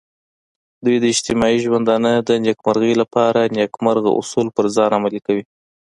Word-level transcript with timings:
دوی 0.85 0.97
د 0.99 1.05
اجتماعي 1.13 1.57
ژوندانه 1.65 2.11
د 2.29 2.29
نیکمرغۍ 2.45 2.93
لپاره 3.01 3.51
نیکمرغه 3.57 4.11
اصول 4.21 4.47
پر 4.55 4.65
ځان 4.75 4.91
عملي 4.97 5.19
کوي. 5.27 5.43